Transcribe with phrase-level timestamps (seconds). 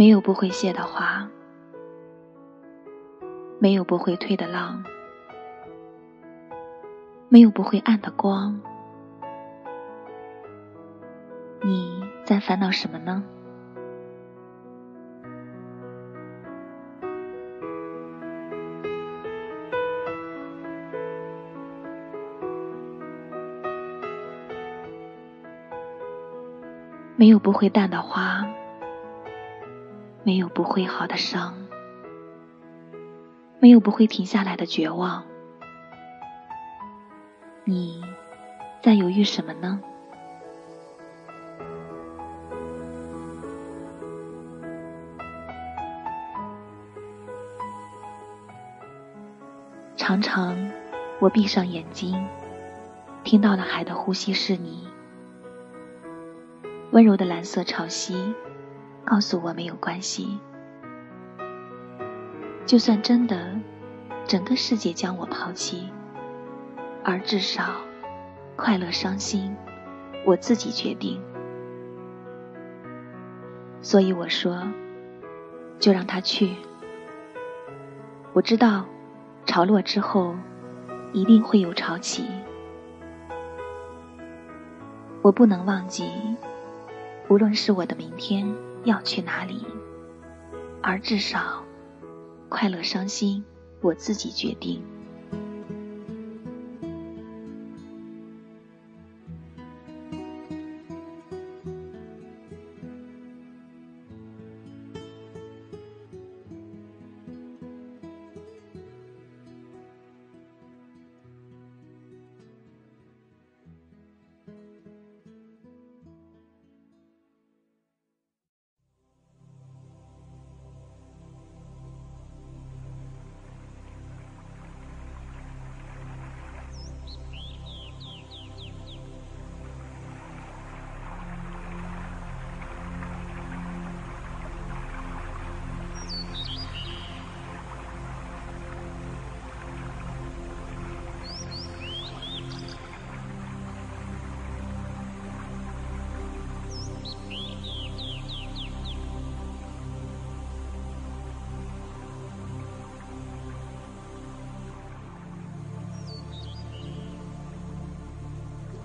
[0.00, 1.28] 没有不会谢的花，
[3.58, 4.82] 没有不会退的浪，
[7.28, 8.58] 没有不会暗的光。
[11.60, 13.22] 你在烦恼什么呢？
[27.16, 28.50] 没有不会淡的花。
[30.30, 31.56] 没有不会好的伤，
[33.58, 35.24] 没有不会停下来的绝望。
[37.64, 38.00] 你
[38.80, 39.80] 在犹豫什么呢？
[49.96, 50.70] 常常，
[51.18, 52.24] 我闭上眼睛，
[53.24, 54.86] 听到了海的呼吸是你，
[56.92, 58.32] 温柔的蓝色潮汐。
[59.10, 60.38] 告诉我没有关系，
[62.64, 63.58] 就算真的
[64.24, 65.88] 整个世界将我抛弃，
[67.02, 67.72] 而至少
[68.54, 69.52] 快乐伤心，
[70.24, 71.20] 我自己决定。
[73.82, 74.62] 所以我说，
[75.80, 76.54] 就让他去。
[78.32, 78.84] 我知道，
[79.44, 80.36] 潮落之后
[81.12, 82.26] 一定会有潮起。
[85.20, 86.12] 我不能忘记，
[87.28, 88.46] 无论是我的明天。
[88.84, 89.64] 要去哪里？
[90.82, 91.62] 而至少，
[92.48, 93.44] 快乐、伤心，
[93.80, 94.82] 我自己决定。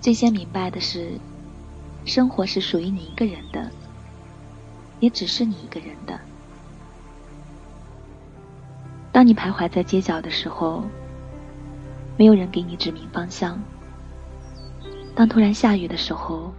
[0.05, 1.19] 最先明白的是，
[2.05, 3.71] 生活是属于你一个人的，
[4.99, 6.19] 也只是你一个人的。
[9.11, 10.83] 当你徘徊在街角的时候，
[12.17, 13.57] 没有人给你指明方向；
[15.15, 16.53] 当突然下雨的时候，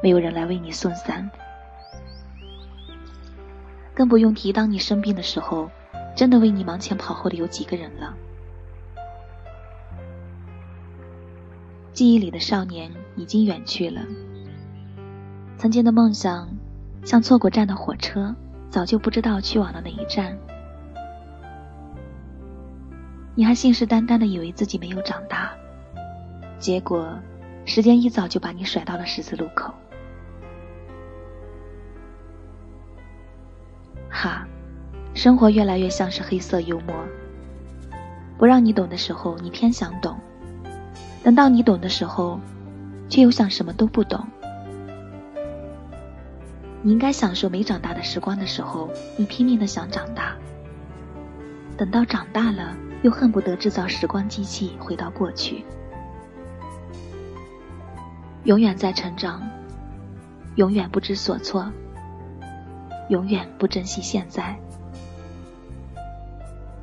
[0.00, 1.28] 没有人来为你送伞；
[3.92, 5.68] 更不用提当你生病的时候，
[6.14, 8.14] 真的为你忙前跑后的有几个人了。
[11.94, 14.02] 记忆里的少年已经远去了，
[15.56, 16.48] 曾经的梦想
[17.04, 18.34] 像错过站的火车，
[18.68, 20.36] 早就不知道去往了哪一站。
[23.36, 25.52] 你还信誓旦旦的以为自己没有长大，
[26.58, 27.16] 结果
[27.64, 29.72] 时间一早就把你甩到了十字路口。
[34.10, 34.44] 哈，
[35.14, 36.96] 生活越来越像是黑色幽默，
[38.36, 40.18] 不让你懂的时候，你偏想懂。
[41.24, 42.38] 等到你懂的时候，
[43.08, 44.24] 却又像什么都不懂。
[46.82, 50.36] 你应该享受没长大的时光的时候，你拼命的想长大。
[51.78, 55.64] 等到长大了，又恨不得制造时光机器回到过去。
[58.44, 59.42] 永远在成长，
[60.56, 61.72] 永远不知所措，
[63.08, 64.54] 永远不珍惜现在。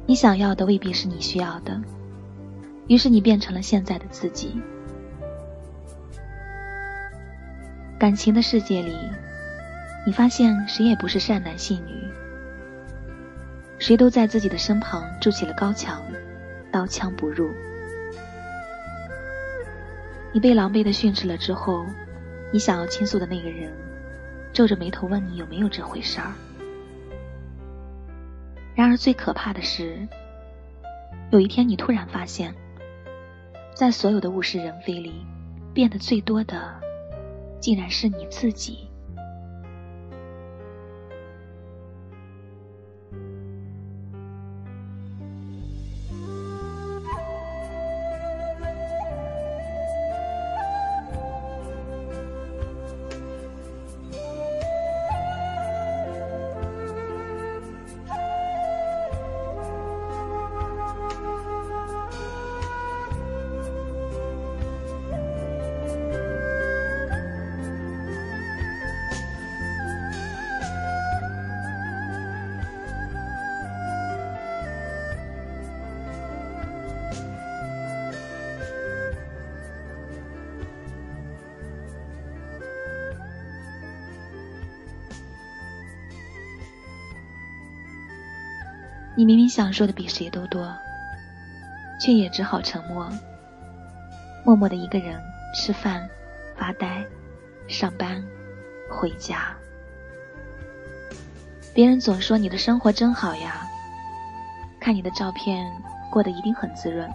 [0.08, 1.80] 你想要的未必是你需要的。
[2.92, 4.62] 于是你变成了现在的自己。
[7.98, 8.94] 感情的世界里，
[10.06, 12.04] 你发现谁也不是善男信女，
[13.80, 16.02] 谁都在自己的身旁筑起了高墙，
[16.70, 17.50] 刀枪不入。
[20.34, 21.86] 你被狼狈的训斥了之后，
[22.52, 23.72] 你想要倾诉的那个人，
[24.52, 26.34] 皱着眉头问你有没有这回事儿。
[28.76, 30.06] 然而最可怕的是，
[31.30, 32.54] 有一天你突然发现。
[33.82, 35.26] 在所有的物是人非里，
[35.74, 36.56] 变得最多的，
[37.60, 38.88] 竟然是你自己。
[89.22, 90.68] 你明明想说的比谁都多，
[92.00, 93.08] 却也只好沉默，
[94.44, 95.22] 默默的一个人
[95.54, 96.10] 吃饭、
[96.58, 97.06] 发呆、
[97.68, 98.20] 上班、
[98.90, 99.56] 回家。
[101.72, 103.62] 别人总说你的生活真好呀，
[104.80, 105.72] 看你的照片，
[106.10, 107.08] 过得一定很滋润。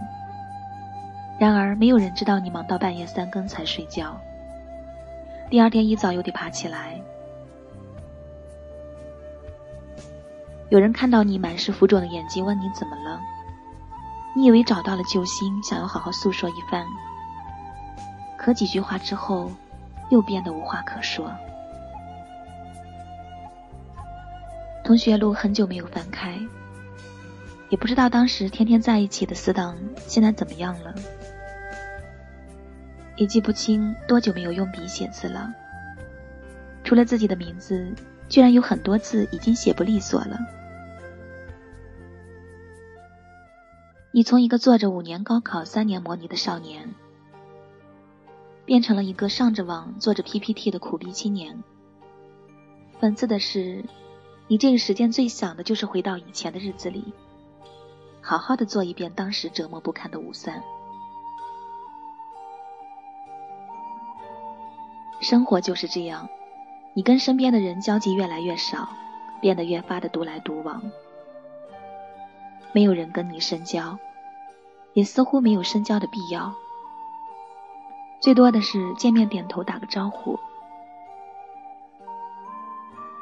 [1.37, 4.17] 然而，没有人知道你忙到半夜三更才睡觉，
[5.49, 7.01] 第二天一早又得爬起来。
[10.69, 13.19] 有人看到你满是浮肿的眼睛，问你怎么了？
[14.35, 16.85] 你以为找到了救星，想要好好诉说一番，
[18.37, 19.49] 可几句话之后，
[20.09, 21.31] 又变得无话可说。
[24.83, 26.37] 同学录很久没有翻开，
[27.69, 29.75] 也不知道当时天天在一起的死党
[30.05, 30.93] 现在怎么样了，
[33.15, 35.49] 也记不清多久没有用笔写字了。
[36.83, 37.91] 除了自己的名字，
[38.29, 40.37] 居然有很多字已经写不利索了。
[44.17, 46.95] 你从一个做着五年高考、三年模拟的少年，
[48.65, 51.63] 变成了一个上着网、做着 PPT 的苦逼青年。
[52.99, 53.85] 讽刺的是。
[54.47, 57.13] 你这个时间最想的就是回到以前的日子里，
[58.19, 60.63] 好好的做一遍当时折磨不堪的五三。
[65.19, 66.27] 生活就是这样，
[66.95, 68.89] 你跟身边的人交集越来越少，
[69.41, 70.81] 变得越发的独来独往，
[72.71, 73.99] 没有人跟你深交，
[74.93, 76.53] 也似乎没有深交的必要，
[78.19, 80.39] 最多的是见面点头打个招呼。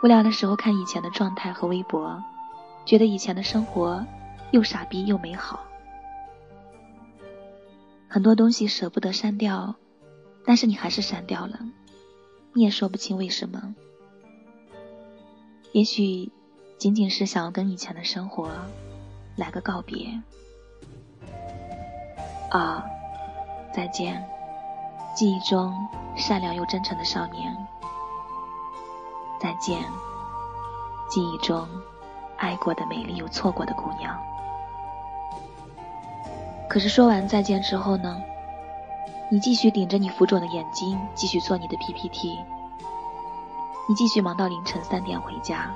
[0.04, 2.24] 无聊的时候看以前的状态和微博，
[2.86, 4.06] 觉得以前的生活
[4.52, 5.60] 又傻逼又美好。
[8.08, 9.76] 很多东西舍不得删掉，
[10.46, 11.60] 但是你还是删掉了，
[12.54, 13.76] 你也说不清为什么。
[15.74, 16.32] 也许
[16.78, 18.50] 仅仅是想要跟以前的生活
[19.36, 20.22] 来个告别。
[22.56, 22.82] 啊，
[23.74, 24.26] 再见，
[25.14, 25.76] 记忆中
[26.16, 27.54] 善良又真诚的少年。
[29.42, 29.84] 再见，
[31.10, 31.68] 记忆中
[32.38, 34.18] 爱过的美丽又错过的姑娘。
[36.70, 38.22] 可是说完再见之后呢？
[39.30, 42.40] 你继续顶着你浮肿的眼睛，继续做你的 PPT。
[43.90, 45.70] 你继续忙到凌晨三点回家。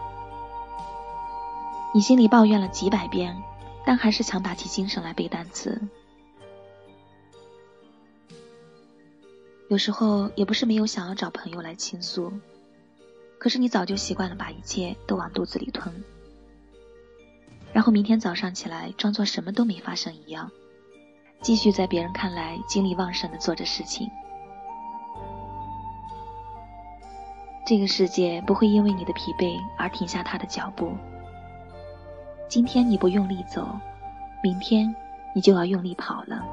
[1.93, 3.35] 你心里抱怨了几百遍，
[3.83, 5.81] 但还是强打起精神来背单词。
[9.69, 12.33] 有时候也不是没有想要找朋友来倾诉。
[13.37, 16.03] 可是你早就习惯了把一切都往肚子里吞，
[17.71, 20.51] 然后明天早上起来装作什么都没发生一样，
[21.39, 24.09] 继续在别人看来精力旺盛的做着事情。
[27.65, 30.91] 这个世界不会因为你的疲惫而停下他的脚步。
[32.49, 33.69] 今天你不用力走，
[34.43, 34.93] 明天
[35.33, 36.43] 你就要用力跑了。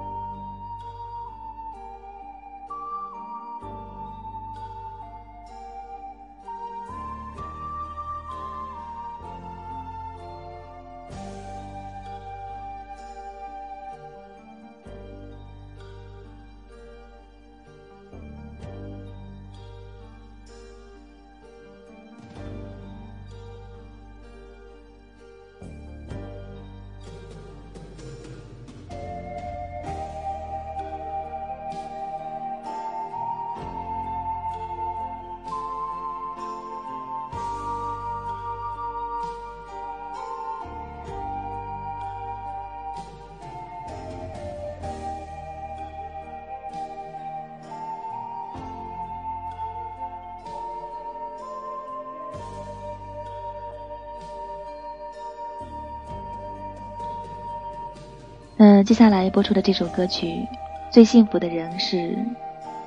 [58.58, 60.28] 嗯，接下来播出的这首歌曲
[60.90, 62.16] 《最幸福的人》是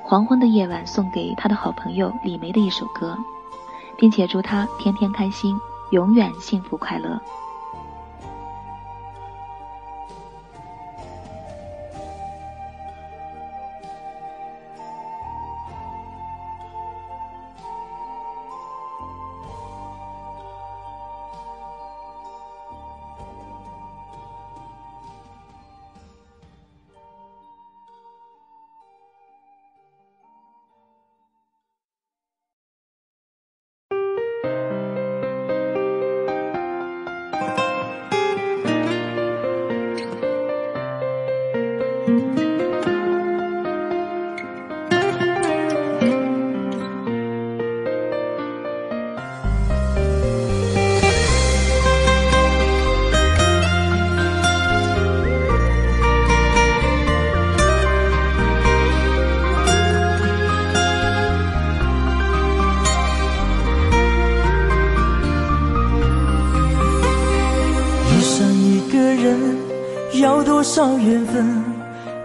[0.01, 3.15] 黄昏的夜晚送给他的好朋友李梅的一首歌，
[3.95, 5.55] 并且祝他天天开心，
[5.91, 7.21] 永远幸福快乐。
[70.79, 71.45] 少缘分？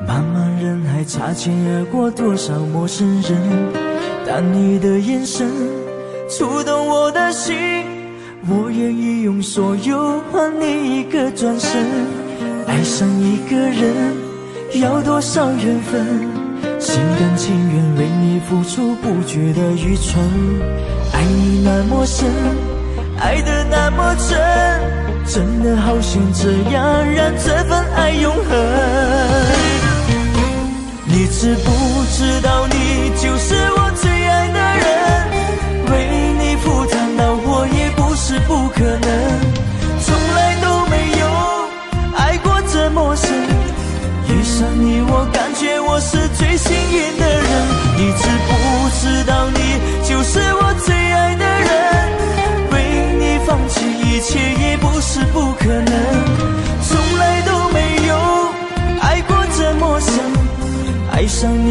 [0.06, 3.36] 茫茫人海，擦肩而过多少陌生人？
[4.24, 5.50] 但你的眼神
[6.30, 7.56] 触动我的心，
[8.46, 11.84] 我愿意用所有换你一个转身。
[12.68, 14.14] 爱上一个人，
[14.80, 16.06] 要多少缘分？
[16.78, 20.22] 心甘情愿为你付出，不觉得愚蠢。
[21.12, 22.30] 爱你那么深，
[23.18, 24.38] 爱得那么真，
[25.26, 27.63] 真的好想这样让这
[28.04, 28.54] 爱永恒。
[31.06, 31.70] 你知不
[32.12, 32.53] 知道，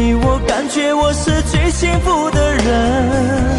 [0.04, 3.53] 你，我感觉我是最幸福的人。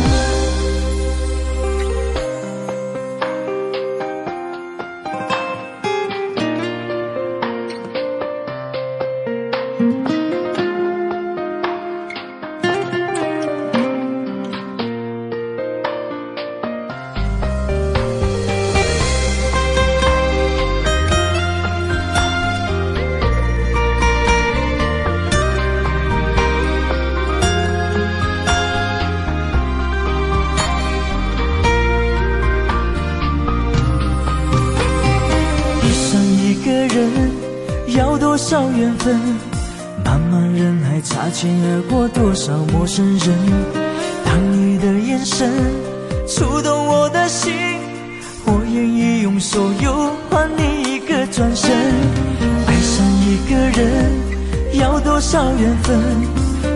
[55.86, 55.96] 分？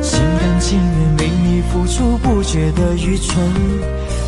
[0.01, 3.43] 心甘情愿为你付出，不觉得愚蠢。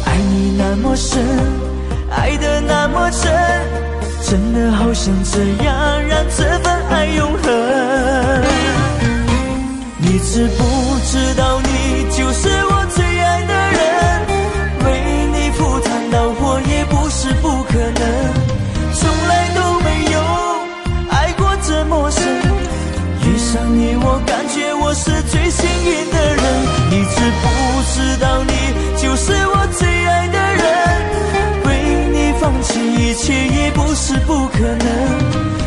[0.05, 1.23] 爱你那么深，
[2.09, 3.31] 爱的那么真。
[4.23, 7.43] 真的好想这样让这份爱永恒。
[9.97, 10.63] 你知不
[11.05, 11.69] 知道，你
[27.93, 28.53] 知道，你
[28.97, 30.65] 就是我最爱的人？
[31.65, 31.69] 为
[32.11, 33.81] 你放弃一切也不。
[33.93, 34.87] 是不可能，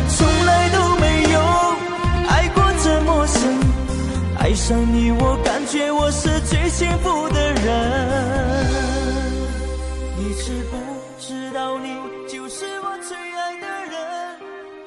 [0.09, 1.39] 从来都没有
[2.27, 3.39] 爱过这么深。
[4.39, 7.63] 爱上你，我感觉我是最幸福的人。
[10.17, 10.75] 你知不
[11.19, 11.95] 知道，你
[12.27, 14.39] 就是我最爱的人？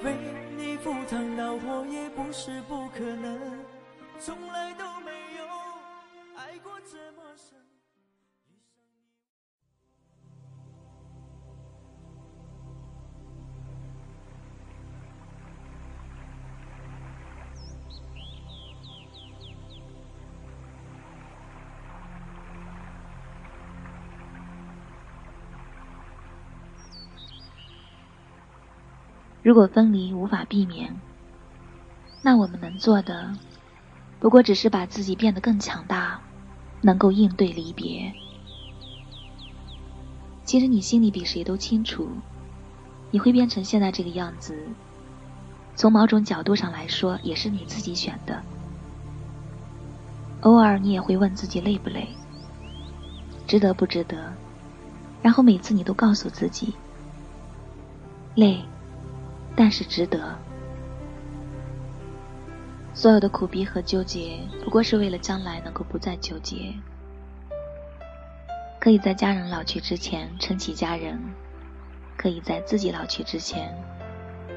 [0.03, 0.13] 为
[0.59, 3.39] 你赴汤蹈火也不是不可能，
[4.21, 5.47] 从来都没有
[6.39, 7.59] 爱过这么深。
[29.43, 30.95] 如果分离无法避免，
[32.23, 33.35] 那我们能做的，
[34.21, 36.21] 不过只是把自己变得更强大，
[36.81, 38.13] 能够应对离别。
[40.45, 42.09] 其实你心里比谁都清楚，
[43.11, 44.57] 你会变成现在这个样子，
[45.77, 48.43] 从某种角度上来说，也是你自己选的。
[50.43, 52.09] 偶尔你也会问自己累不累，
[53.47, 54.33] 值得不值得，
[55.21, 56.75] 然后每次你都告诉自己，
[58.35, 58.63] 累。
[59.57, 60.39] 但是值得。
[62.99, 66.75] 所有的苦逼和纠结，不过是为了将来能够不再纠结，
[68.81, 71.17] 可以在家人老去之前撑起家人，
[72.17, 73.73] 可以在自己老去之前，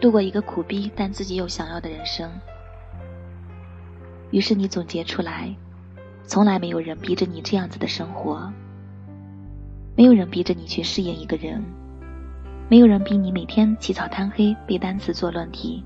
[0.01, 2.31] 度过一个苦逼但自己又想要的人生。
[4.31, 5.55] 于是你总结出来，
[6.25, 8.51] 从来没有人逼着你这样子的生活，
[9.95, 11.63] 没有人逼着你去适应一个人。
[12.67, 15.83] 没有人逼你每天起早贪黑背单词做论题。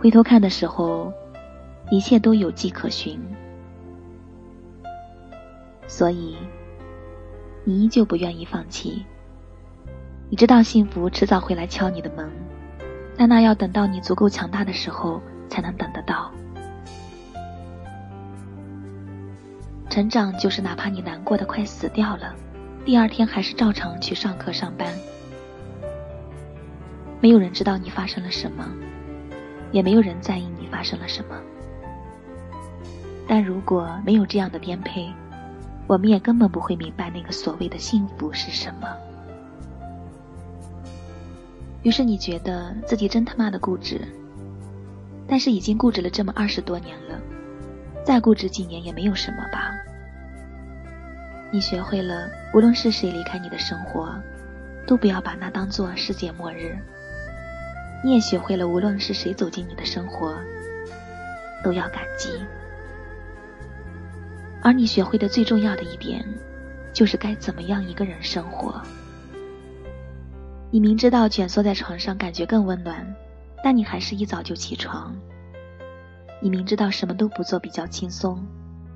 [0.00, 1.12] 回头看的时候，
[1.88, 3.20] 一切都有迹可循。
[5.86, 6.36] 所以，
[7.64, 9.04] 你依旧不愿意放弃。
[10.28, 12.30] 你知道幸福迟早会来敲你的门，
[13.16, 16.30] 但那要等到你足够强大的时候才能等得到。
[19.88, 22.32] 成长就是哪怕你难过的快死掉了，
[22.84, 24.94] 第二天还是照常去上课上班。
[27.20, 28.64] 没有人知道你发生了什么，
[29.72, 31.34] 也没有人在意你发生了什么。
[33.30, 35.08] 但如果没有这样的颠沛，
[35.86, 38.88] 我们也根本不会明白那个所谓的幸福是什么。
[41.84, 44.00] 于是你觉得自己真他妈的固执，
[45.28, 47.20] 但是已经固执了这么二十多年了，
[48.04, 49.74] 再固执几年也没有什么吧。
[51.52, 54.12] 你学会了，无论是谁离开你的生活，
[54.88, 56.76] 都不要把那当做世界末日。
[58.02, 60.36] 你也学会了，无论是谁走进你的生活，
[61.62, 62.28] 都要感激。
[64.62, 66.24] 而你学会的最重要的一点，
[66.92, 68.80] 就是该怎么样一个人生活。
[70.70, 73.14] 你明知道蜷缩在床上感觉更温暖，
[73.64, 75.14] 但你还是一早就起床。
[76.40, 78.44] 你明知道什么都不做比较轻松，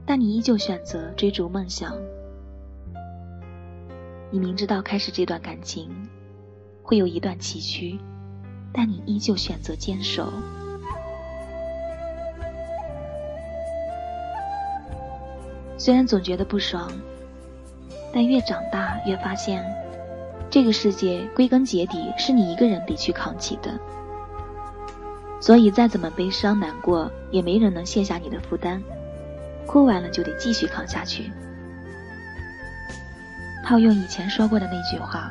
[0.07, 1.95] 但你依旧选择追逐梦想。
[4.31, 5.91] 你明知道开始这段感情
[6.83, 7.99] 会有一段崎岖。
[8.77, 10.33] 但你依旧选择坚守。
[15.85, 16.91] 虽然总觉得不爽，
[18.11, 19.63] 但越长大越发现，
[20.49, 23.79] 这个世界归根结底是你一个人得去扛起的。
[25.43, 28.83] 所以再怎么悲伤难过，也没人能卸下你的负担。
[29.67, 31.31] 哭完了就得继续扛下去。
[33.63, 35.31] 套用以前说过的那句话。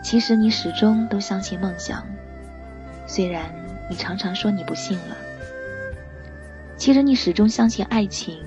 [0.00, 2.06] 其实你始终都相信梦想，
[3.04, 3.50] 虽然
[3.90, 5.16] 你常常说你不信了。
[6.76, 8.38] 其实你始终相信爱情，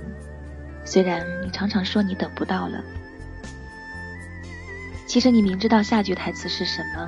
[0.89, 2.81] 虽然你常常说你等不到了。
[5.05, 7.07] 其实你明知道下句台词是什么，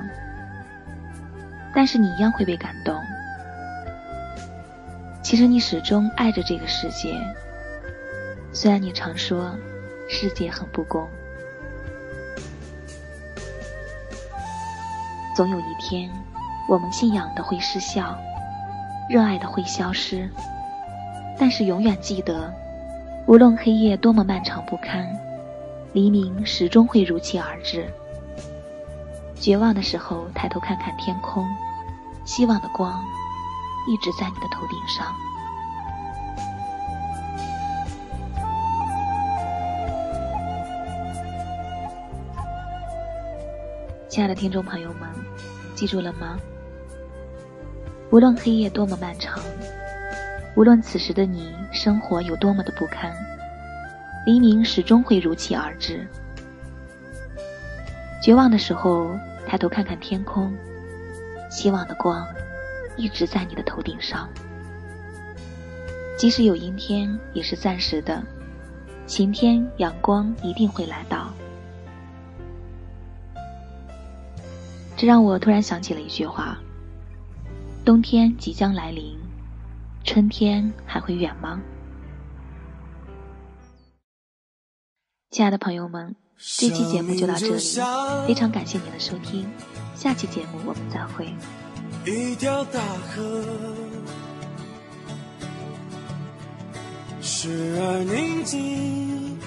[1.74, 2.96] 但是你一样会被感动。
[5.20, 7.12] 其实你始终爱着这个世界，
[8.52, 9.50] 虽然你常说
[10.08, 11.04] 世界很不公。
[15.34, 16.08] 总有一天，
[16.68, 18.16] 我们信仰的会失效，
[19.10, 20.30] 热爱的会消失，
[21.36, 22.54] 但是永远记得，
[23.26, 25.08] 无论黑夜多么漫长不堪，
[25.92, 27.88] 黎明始终会如期而至。
[29.40, 31.46] 绝望的时候，抬头看看天空，
[32.24, 33.02] 希望的光
[33.88, 35.06] 一直在你的头顶上。
[44.08, 45.08] 亲爱的听众朋友们，
[45.74, 46.38] 记住了吗？
[48.10, 49.38] 无论黑夜多么漫长，
[50.54, 53.10] 无论此时的你生活有多么的不堪，
[54.26, 56.06] 黎明始终会如期而至。
[58.22, 60.54] 绝望的时候，抬头看看天空，
[61.50, 62.26] 希望的光
[62.96, 64.28] 一直在你的头顶上。
[66.18, 68.22] 即使有阴天，也是暂时的，
[69.06, 71.32] 晴天阳光一定会来到。
[74.96, 76.58] 这让我突然想起了一句话
[77.84, 79.18] ：“冬天即将来临，
[80.04, 81.60] 春天还会远吗？”
[85.30, 87.62] 亲爱的朋友们，这期节目就到这里，
[88.26, 89.48] 非常感谢您的收听，
[89.94, 91.32] 下期节目我们再会。
[92.04, 93.44] 一条大河，
[97.22, 99.38] 时而宁静，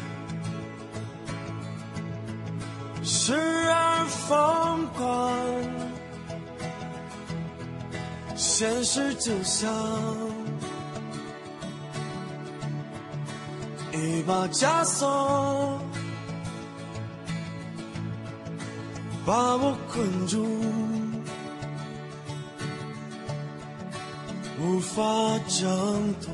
[3.03, 5.37] 时而疯狂。
[8.35, 9.71] 现实就像
[14.27, 15.79] 把枷锁，
[19.23, 20.43] 把我困住，
[24.59, 25.03] 无法
[25.47, 26.33] 挣脱。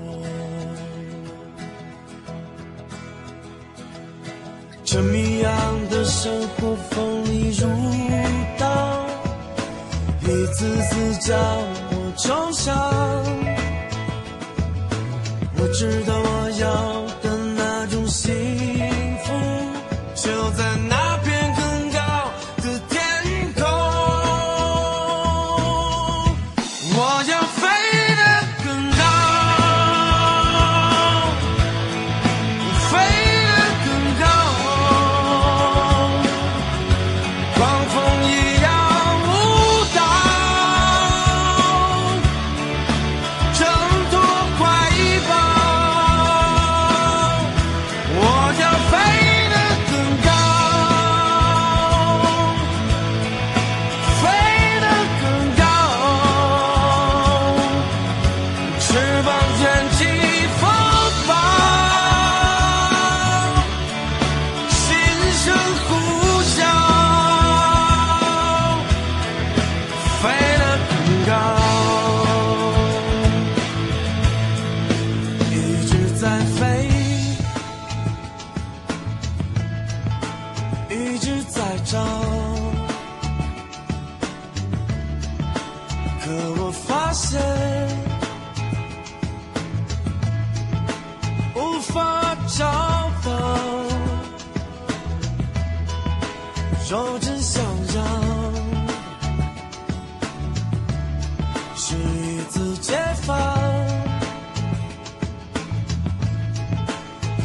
[4.86, 5.52] 这迷样
[5.90, 7.68] 的生活，锋利如
[8.58, 9.06] 刀，
[10.22, 11.98] 一次次将我。
[12.18, 12.76] 重伤，
[15.56, 16.14] 我知道
[58.92, 59.51] 翅膀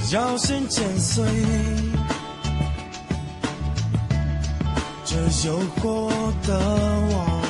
[0.08, 1.24] 小心剪碎
[5.04, 5.16] 这
[5.48, 6.08] 诱惑
[6.46, 6.56] 的
[7.10, 7.42] 网，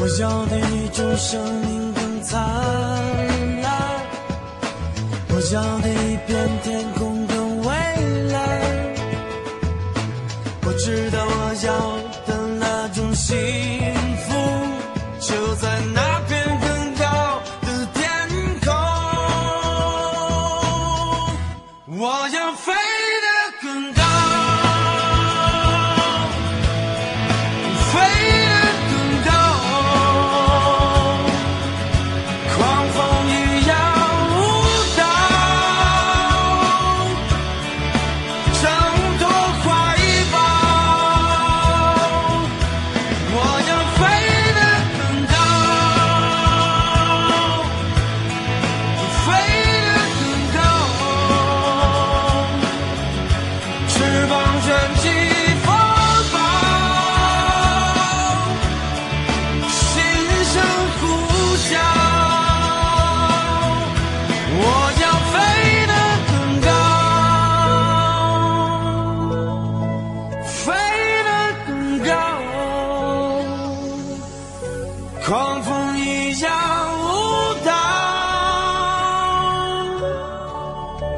[0.00, 2.40] 我要的一种生命更灿
[3.60, 3.70] 烂。
[5.28, 7.11] 我要的一片天空。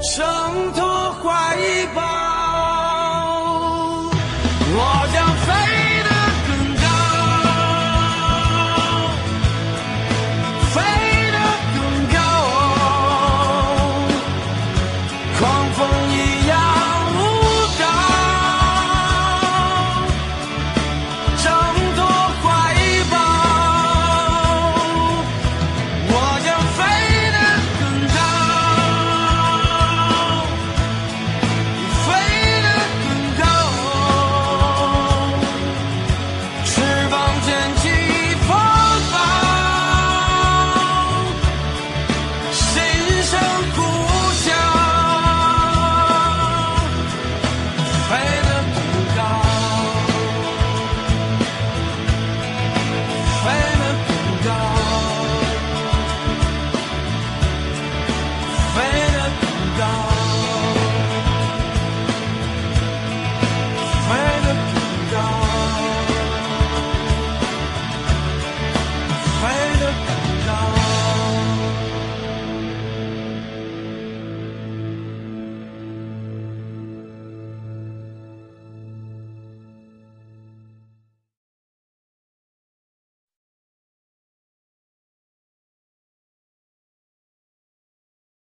[0.04, 0.83] 伤痛